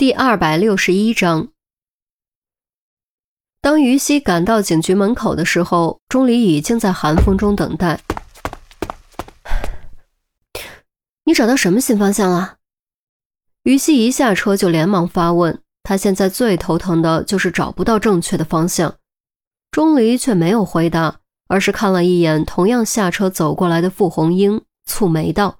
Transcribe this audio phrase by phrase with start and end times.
[0.00, 1.48] 第二百六十一章，
[3.60, 8.00] 当于西赶到警局门口的时候，钟离已经在寒风中等待。
[11.24, 12.56] 你找到什么新方向了？
[13.64, 15.60] 于西一下车就连忙发问。
[15.82, 18.96] 他现在最头疼的就是找不到正确的方向。
[19.70, 25.58] 钟离却没有回答，而是看了一眼同样下车走过来的傅红英，蹙眉道：“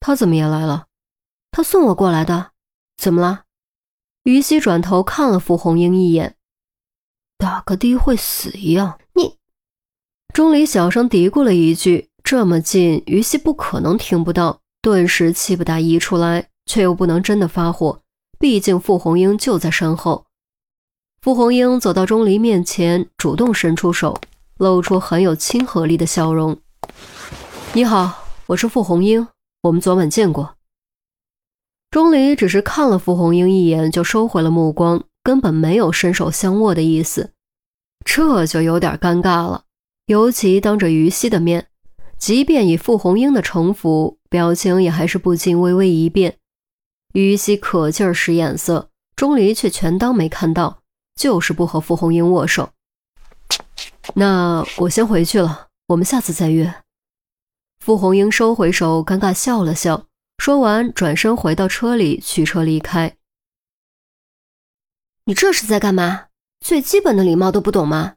[0.00, 0.86] 他怎么也来了？
[1.50, 2.52] 他送我过来的。
[2.96, 3.42] 怎么了？”
[4.24, 6.36] 于西转头看了傅红英一眼，
[7.38, 8.98] 打个的会死一样。
[9.14, 9.36] 你，
[10.34, 18.02] 钟离小声嘀咕了一句，这么近，于西不可能听不到，顿时气不打一处来，却又不能真的发火，
[18.38, 20.26] 毕竟傅红英就在身后。
[21.22, 24.20] 傅红英走到钟离面前，主动伸出手，
[24.58, 26.58] 露出很有亲和力的笑容
[27.72, 29.26] ：“你好，我是傅红英，
[29.62, 30.56] 我们昨晚见过。”
[31.90, 37.32] 钟离只是看了傅红英一眼，就收回了目光，根本没有伸手相握的意思，
[38.04, 39.64] 这就有点尴尬了。
[40.06, 41.66] 尤其当着于西的面，
[42.16, 46.36] 即便以傅红英的城府，表情也还是不禁微微一变。
[47.12, 50.82] 于西可劲儿使眼色，钟离却全当没看到，
[51.16, 52.70] 就是不和傅红英握手。
[54.14, 56.72] 那我先回去了，我们下次再约。
[57.80, 60.06] 傅红英收回手，尴尬笑了笑。
[60.40, 63.14] 说完，转身回到车里，驱车离开。
[65.26, 66.28] 你这是在干嘛？
[66.60, 68.14] 最基本的礼貌都不懂吗？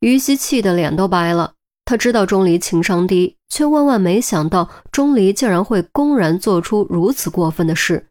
[0.00, 1.54] 于西气得脸都白了。
[1.86, 8.10] 他知道钟离情商低，却万万没想到钟离竟然会公然做出如此过分的事。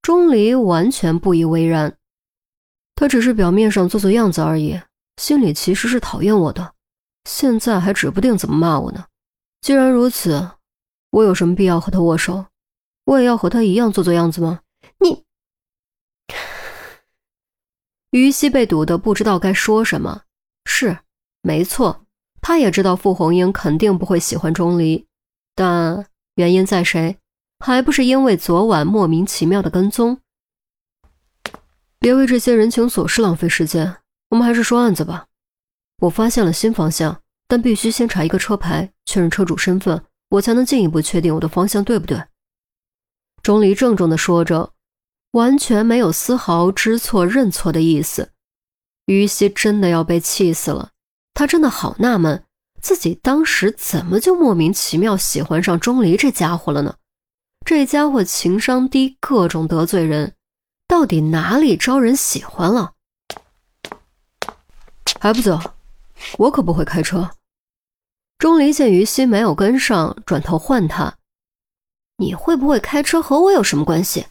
[0.00, 1.94] 钟离完全不以为然，
[2.94, 4.80] 他只是表面上做做样子而已，
[5.18, 6.72] 心里其实是讨厌我的，
[7.28, 9.04] 现在还指不定怎么骂我呢。
[9.60, 10.52] 既然如此。
[11.10, 12.46] 我有什么必要和他握手？
[13.04, 14.60] 我也要和他一样做做样子吗？
[14.98, 15.24] 你，
[18.10, 20.22] 于西被堵得不知道该说什么。
[20.64, 20.98] 是，
[21.42, 22.04] 没错，
[22.40, 25.06] 他也知道傅红英肯定不会喜欢钟离，
[25.56, 27.18] 但原因在谁？
[27.58, 30.20] 还不是因为昨晚莫名其妙的跟踪？
[31.98, 33.96] 别为这些人情琐事浪费时间，
[34.28, 35.26] 我们还是说案子吧。
[36.02, 40.02] 我发现了新方向，但必须先查一个车牌，确认车主身份。
[40.30, 42.24] 我才能进一步确定我的方向对不对？
[43.42, 44.72] 钟离郑重地说着，
[45.32, 48.32] 完全没有丝毫知错认错的意思。
[49.06, 50.90] 于西真的要被气死了，
[51.34, 52.44] 他真的好纳闷，
[52.80, 56.96] 自己当时怎么就莫名其妙喜欢上钟离这家伙了呢？
[57.64, 60.34] 这家伙情商低，各种得罪人，
[60.86, 62.92] 到底哪里招人喜欢了？
[65.18, 65.58] 还不走？
[66.38, 67.30] 我可不会开车。
[68.40, 71.14] 钟离见于西没有跟上，转头唤他
[72.16, 74.28] ：“你会不会开车和我有什么关系？”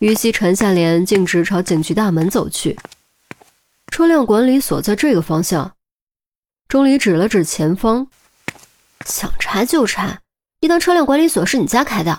[0.00, 2.78] 于西沉下脸，径直朝警局大门走去。
[3.86, 5.72] 车辆管理所在这个方向。
[6.68, 8.08] 钟离指了指前方
[9.06, 10.20] ：“想查就查，
[10.60, 12.18] 一当车辆管理所是你家开的？”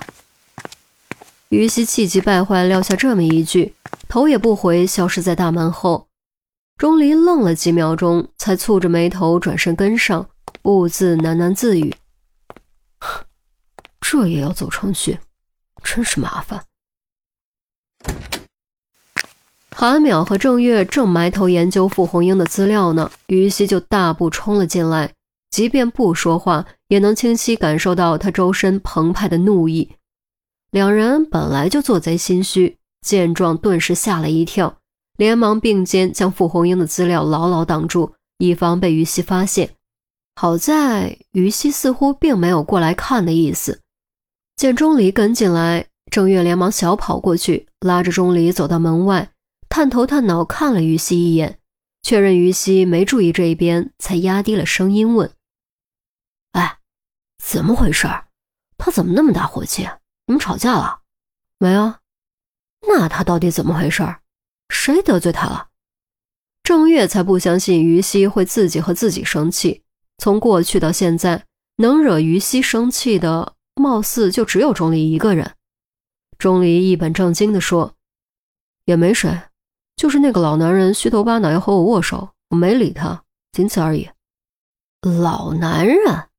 [1.50, 3.76] 于西气急败坏，撂下这么一句，
[4.10, 6.08] 头也不回，消失在大门后。
[6.80, 10.28] 钟离愣了几秒钟，才蹙着眉头转身跟上。
[10.64, 11.94] 兀自喃喃自语
[14.02, 15.20] ：“这也要走程序，
[15.84, 16.64] 真是麻烦。”
[19.76, 25.12] 韩淼和郑月正埋头研究傅红英的资料呢，于西就大步冲了进来。
[25.50, 29.92] 即便不说话，也能清晰感受到他周身澎湃的怒意。
[30.72, 34.78] 两人本来就做贼心虚，见状顿时吓了一跳，
[35.18, 39.76] 连忙并肩将傅红英的资料牢牢挡住，以防被于西发现。
[40.36, 43.82] 好在于西似乎并没有过来看的意思，
[44.56, 49.32] 见钟离跟进来，郑月连忙小跑过去，拉着钟离走到门外，
[49.70, 51.60] 探头探脑看了于西一眼，
[52.02, 55.32] 确认于西没注意这一边，才压低了声音问
[56.54, 56.80] ：“哎，
[57.44, 58.08] 怎么回事？
[58.78, 59.88] 他怎么那么大火气？
[60.26, 61.02] 你们吵架了？
[61.60, 62.00] 没啊？
[62.88, 64.04] 那他到底怎么回事？
[64.70, 65.70] 谁得罪他了？”
[66.64, 69.83] 郑月才不相信于西会自己和自己生气。
[70.24, 75.58] 从过去到现在，能惹于西生气的，貌似就只有钟离一个人。
[76.38, 77.96] 钟离一本正经地说
[78.88, 79.38] ：“也没谁，
[79.98, 84.10] 就是那个老男人虚头巴脑要和我握手，我没理他，仅此而已。”
[85.04, 86.30] 老男人，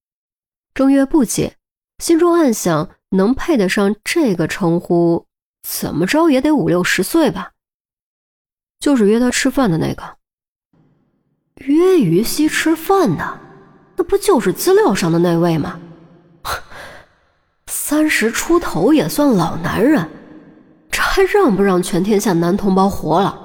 [0.73, 1.59] 郑月不解，
[1.99, 5.27] 心中暗想：能配得上这个称呼，
[5.63, 7.53] 怎么着也得五六十岁吧？
[8.81, 10.17] 就是约他吃饭的那个，
[11.57, 13.44] 约于西吃饭的。
[13.96, 15.81] 那不就是资料上的那位吗？
[17.67, 20.08] 三十出头也算老男人，
[20.91, 23.41] 这还让不让全天下男同胞活了？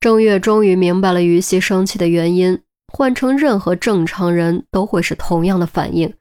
[0.00, 2.62] 郑月终于明白了于西生气的原因，
[2.92, 6.14] 换成任何正常人都会是同样的反应。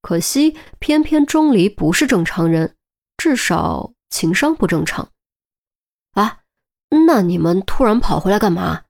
[0.00, 2.74] 可惜，偏偏钟离不是正常人，
[3.16, 5.08] 至少情商不正常。
[6.12, 6.38] 啊，
[7.06, 8.82] 那你们突然跑回来干嘛？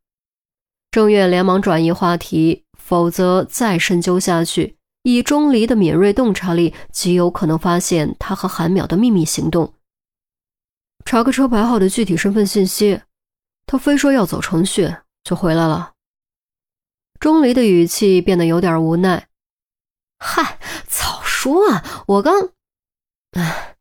[0.91, 9.73] 郑月连忙转移话题，否则再深究下去，以钟离的敏锐洞察力，极有可能发现他和韩淼的秘密行动。
[11.07, 13.01] 查个车牌号的具体身份信息，
[13.65, 15.93] 他非说要走程序，就回来了。
[17.19, 19.29] 钟离的语气变得有点无奈。
[20.19, 22.05] 嗨，早说啊！
[22.07, 22.51] 我刚……
[23.31, 23.77] 哎，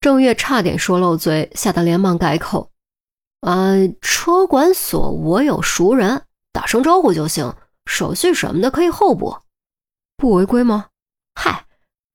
[0.00, 2.72] 郑月差点说漏嘴，吓得连忙改口
[3.42, 7.54] ：“啊，车管所我有熟人，打声招呼就行，
[7.86, 9.38] 手续什么的可以后补，
[10.16, 10.88] 不违规吗？
[11.34, 11.66] 嗨，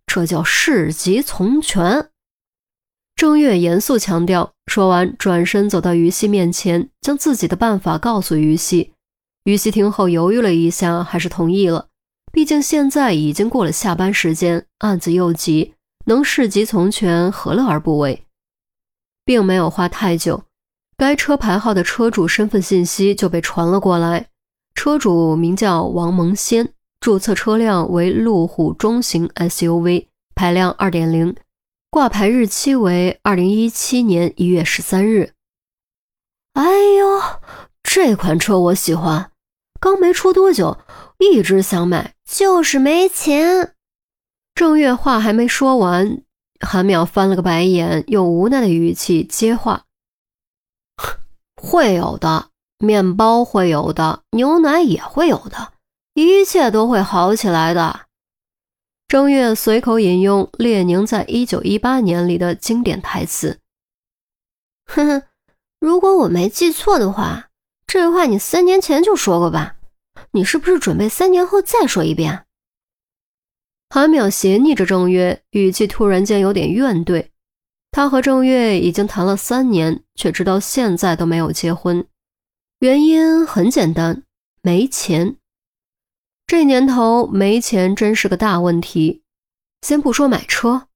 [0.05, 2.09] 这叫事急从权。”
[3.15, 8.93] 郑月严肃强调，说完转身走到于西面前，将自己的办法告诉于西。
[9.45, 11.87] 于西听后犹豫了一下，还是同意了。
[12.33, 15.75] 毕竟现在已经过了下班时间，案子又急，
[16.07, 18.25] 能事急从权，何乐而不为？
[19.23, 20.43] 并没有花太久，
[20.97, 24.27] 该车牌号的车主身份信息就被传了过来。
[24.85, 31.35] 车主名叫王蒙先，注册车辆为路虎中型 SUV，排量二点零。
[31.89, 35.33] 挂牌日期为二零一七年一月十三日。
[36.53, 36.63] 哎
[36.99, 37.19] 呦，
[37.81, 39.31] 这款车我喜欢，
[39.79, 40.77] 刚没出多久，
[41.17, 43.73] 一直想买，就是没钱。
[44.53, 46.21] 郑月话还没说完，
[46.59, 49.85] 韩淼翻了个白眼，用无奈的语气接话
[51.59, 52.49] ：“会有的，
[52.79, 55.73] 面包会有的，牛奶也会有的，
[56.13, 58.01] 一切都会好起来的。”
[59.07, 63.59] 正月随口引用列宁在一九一八年里的经典台词
[64.85, 65.23] ：“哼哼，
[65.79, 67.49] 如果我没记错的话，
[67.85, 69.75] 这话你三年前就说过吧？
[70.31, 72.45] 你是不是准备三年后再说一遍？”
[73.89, 77.27] 韩淼斜睨着郑月，语气突然间有点怨怼。
[77.91, 82.05] 他和郑月已经谈了三年，却直到现在都没有结婚，
[82.79, 84.23] 原因很简单，
[84.61, 85.37] 没钱。
[86.45, 89.23] 这年头没钱真是个大问题。
[89.81, 90.87] 先不说买车，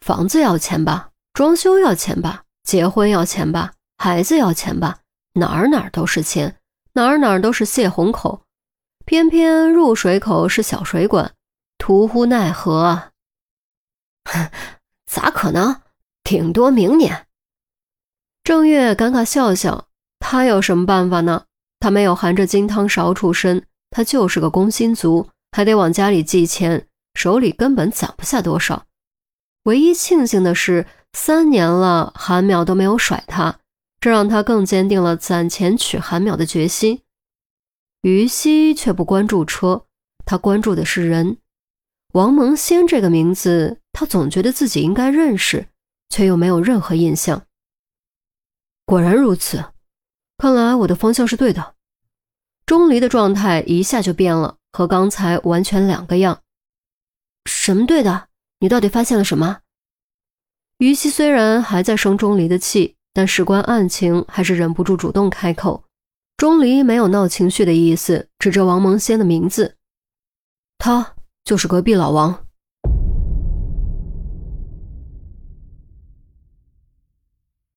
[0.00, 5.00] 房子要钱吧，装修要钱吧，结婚要钱吧，孩子要钱吧，
[5.34, 6.60] 哪儿哪儿都是钱，
[6.92, 8.44] 哪儿哪儿都是泄洪口。
[9.04, 11.34] 偏偏入水口是小水管，
[11.78, 13.10] 徒呼奈何啊！
[15.06, 15.80] 咋可能？
[16.22, 17.26] 顶多明年。
[18.44, 19.88] 郑月尴尬笑笑，
[20.32, 21.44] 他有什么办法呢？
[21.78, 23.66] 他没有含着金汤勺出身。
[23.90, 28.86] 他就是个工薪族，还得往家里寄钱，手里根本攒不下多少。
[29.64, 33.58] 唯一庆幸的是，三年了，韩淼都没有甩他，
[34.00, 37.02] 这让他更坚定了攒钱娶韩淼的决心。
[38.00, 39.84] 于西却不关注车，
[40.24, 41.36] 他关注的是人。
[42.14, 45.66] 王蒙仙这个名字，他总觉得自己应该认识，
[46.08, 47.42] 却又没有任何印象。
[48.86, 49.62] 果然如此，
[50.42, 51.76] 看来我的方向是对的。
[52.66, 56.40] 钟离的状态一下就变了，和刚才完全两个样。
[57.44, 58.26] 什么对的？
[58.58, 59.60] 你到底发现了什么？
[60.78, 65.84] 于西虽然还在生钟离的气，但事关案情，还是忍不住主动开口。
[66.36, 69.76] 钟离没有闹情绪的意思，指着王蒙仙的名字
[70.76, 71.14] ：“他
[71.44, 72.46] 就是隔壁老王。”